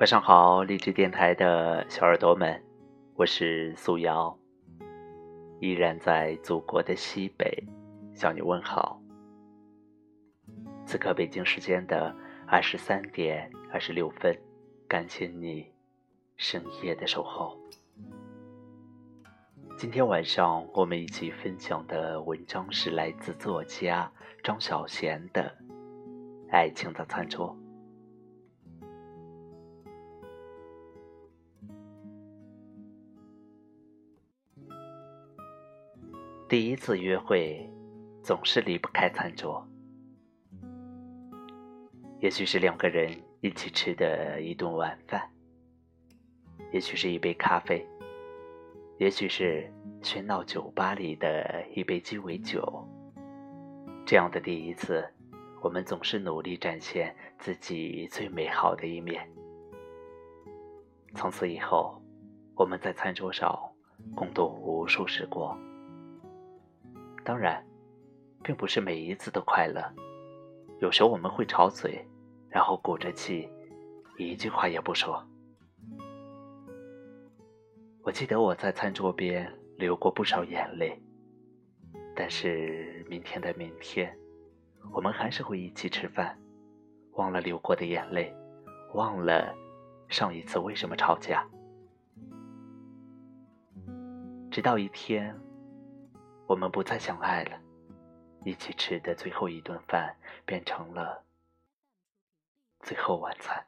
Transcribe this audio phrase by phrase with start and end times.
[0.00, 2.58] 晚上好，励志电台的小耳朵们，
[3.16, 4.34] 我是素瑶，
[5.60, 7.62] 依然在祖国的西北
[8.14, 8.98] 向你问好。
[10.86, 12.16] 此刻北京时间的
[12.46, 14.34] 二十三点二十六分，
[14.88, 15.70] 感谢你
[16.38, 17.60] 深夜的守候。
[19.76, 24.10] 今天晚上我们一起分享的文章是来自作家
[24.42, 25.54] 张小娴的
[26.50, 27.54] 《爱情的餐桌》。
[36.50, 37.64] 第一次约会，
[38.24, 39.64] 总是离不开餐桌。
[42.18, 45.30] 也许是两个人一起吃的一顿晚饭，
[46.72, 47.86] 也许是一杯咖啡，
[48.98, 52.84] 也许是喧闹酒吧里的一杯鸡尾酒。
[54.04, 55.08] 这样的第一次，
[55.62, 59.24] 我们总是努力展现自己最美好的一面。
[61.14, 62.02] 从此以后，
[62.56, 63.56] 我们在餐桌上
[64.16, 65.56] 共度无数时光。
[67.22, 67.64] 当然，
[68.42, 69.82] 并不是每一次都快乐。
[70.80, 72.04] 有时候我们会吵嘴，
[72.48, 73.48] 然后鼓着气，
[74.16, 75.22] 一句话也不说。
[78.02, 80.98] 我记得我在餐桌边流过不少眼泪，
[82.16, 84.16] 但是明天的明天，
[84.90, 86.36] 我们还是会一起吃饭，
[87.12, 88.34] 忘了流过的眼泪，
[88.94, 89.54] 忘了
[90.08, 91.46] 上一次为什么吵架，
[94.50, 95.38] 直到一天。
[96.50, 97.60] 我们不再相爱了，
[98.44, 101.24] 一起吃的最后一顿饭变成了
[102.80, 103.64] 最后晚餐。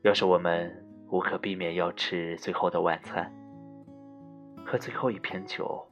[0.00, 3.30] 要是我们无可避免要吃最后的晚餐，
[4.64, 5.86] 喝最后一瓶酒，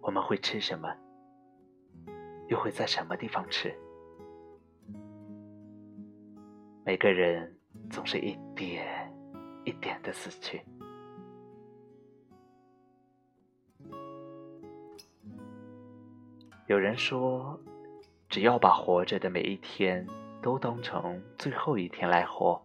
[0.00, 0.92] 我们会吃什么？
[2.48, 3.72] 又会在什么地方吃？
[6.86, 7.52] 每个人
[7.90, 9.12] 总是一点
[9.64, 10.62] 一点的死去。
[16.68, 17.58] 有人说，
[18.28, 20.06] 只要把活着的每一天
[20.40, 22.64] 都当成最后一天来活，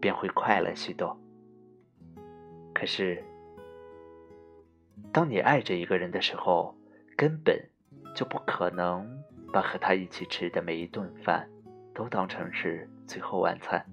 [0.00, 1.18] 便会快乐许多。
[2.72, 3.24] 可是，
[5.12, 6.76] 当你爱着一个人的时候，
[7.16, 7.60] 根本
[8.14, 9.20] 就不可能
[9.52, 11.50] 把和他一起吃的每一顿饭。
[11.94, 13.84] 都当成是最后晚餐。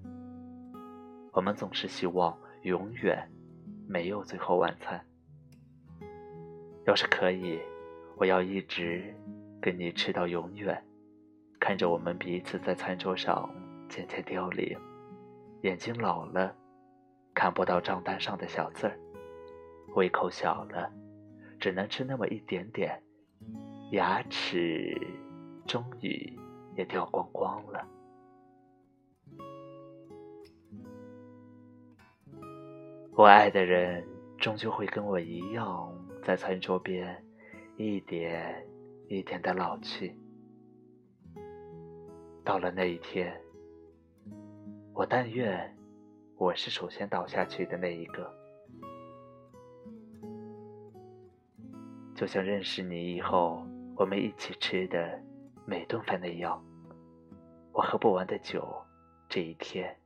[1.32, 3.32] 我们总是希望永远
[3.88, 5.00] 没有最后晚餐。
[6.86, 7.60] 要是可以，
[8.18, 9.16] 我要一直
[9.62, 10.84] 跟你吃到永远，
[11.60, 13.50] 看着我们彼此在餐桌上
[13.88, 14.78] 渐渐凋零，
[15.62, 16.54] 眼睛老了，
[17.36, 18.98] 看不到账单上的小字儿，
[19.96, 20.92] 胃口小了，
[21.60, 23.00] 只能吃那么一点点，
[23.92, 25.00] 牙齿
[25.68, 26.36] 终于。
[26.76, 27.88] 也掉光光了。
[33.14, 34.04] 我爱的人
[34.38, 35.94] 终究会跟我一样，
[36.24, 37.24] 在餐桌边
[37.78, 38.66] 一点
[39.10, 40.16] 一点的老去。
[42.44, 43.40] 到了那一天，
[44.94, 45.78] 我但愿
[46.38, 48.34] 我是首先倒下去的那一个。
[52.16, 53.62] 就像认识你以后，
[53.96, 55.22] 我们一起吃的。
[55.72, 56.62] 每顿饭的药，
[57.72, 58.68] 我喝不完的酒，
[59.30, 59.98] 这一天，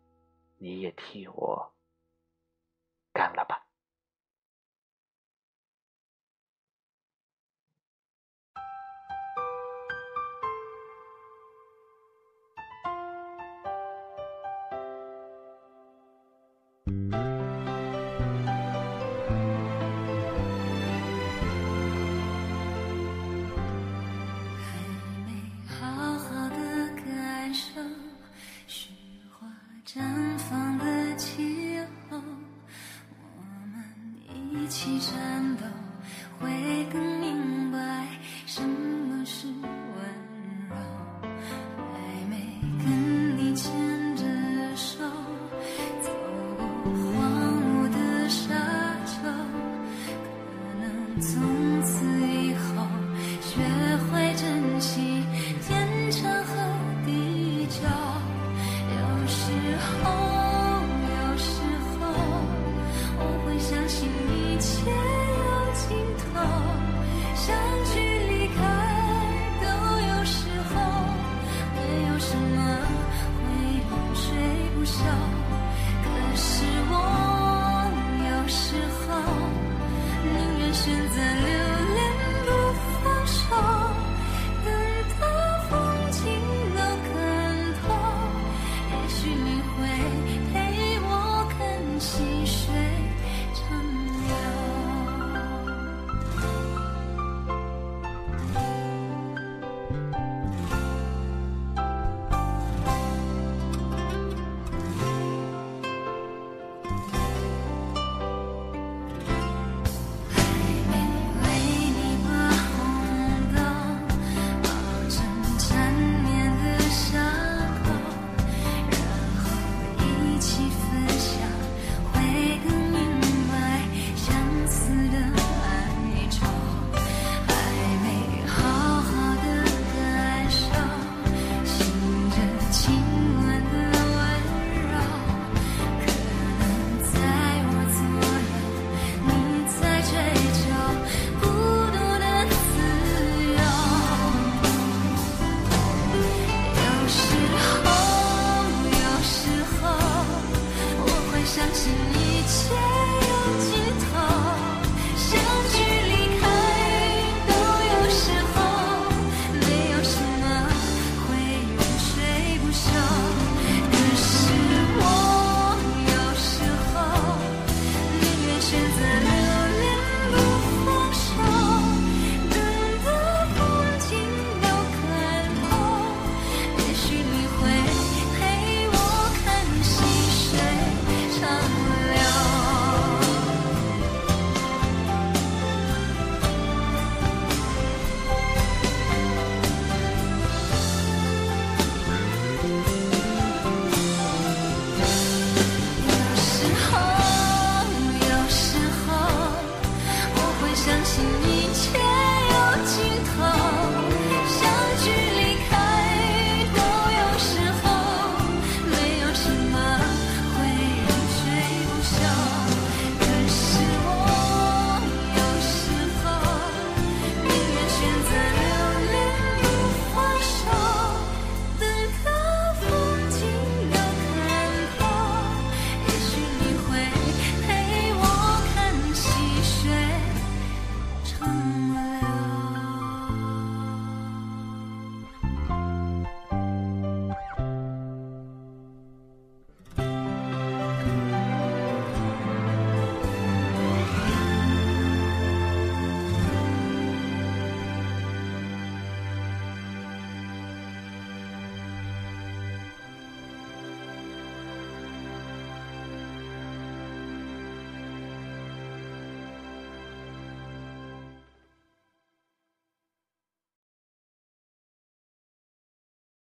[0.59, 1.74] 你也替我